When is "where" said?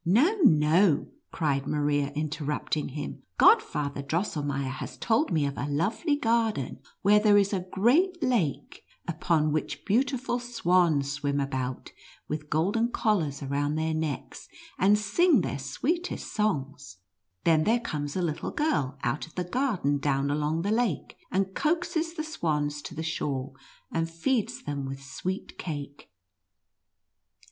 7.03-7.19